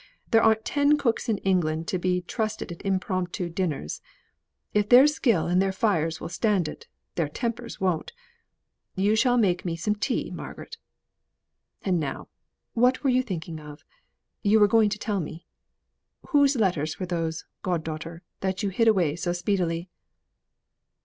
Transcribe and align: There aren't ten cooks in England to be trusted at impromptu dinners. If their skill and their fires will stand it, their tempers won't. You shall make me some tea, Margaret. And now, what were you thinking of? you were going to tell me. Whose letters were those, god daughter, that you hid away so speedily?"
There 0.31 0.41
aren't 0.41 0.65
ten 0.65 0.97
cooks 0.97 1.29
in 1.29 1.37
England 1.45 1.87
to 1.89 1.99
be 1.99 2.21
trusted 2.23 2.71
at 2.71 2.81
impromptu 2.81 3.49
dinners. 3.49 4.01
If 4.73 4.89
their 4.89 5.05
skill 5.05 5.45
and 5.45 5.61
their 5.61 5.71
fires 5.71 6.19
will 6.19 6.27
stand 6.27 6.67
it, 6.67 6.87
their 7.13 7.27
tempers 7.29 7.79
won't. 7.79 8.11
You 8.95 9.15
shall 9.15 9.37
make 9.37 9.63
me 9.63 9.75
some 9.75 9.93
tea, 9.93 10.31
Margaret. 10.31 10.77
And 11.83 11.99
now, 11.99 12.29
what 12.73 13.03
were 13.03 13.11
you 13.11 13.21
thinking 13.21 13.59
of? 13.59 13.83
you 14.41 14.59
were 14.59 14.67
going 14.67 14.89
to 14.89 14.97
tell 14.97 15.19
me. 15.19 15.45
Whose 16.29 16.55
letters 16.55 16.99
were 16.99 17.05
those, 17.05 17.45
god 17.61 17.83
daughter, 17.83 18.23
that 18.39 18.63
you 18.63 18.69
hid 18.69 18.87
away 18.87 19.15
so 19.15 19.33
speedily?" 19.33 19.87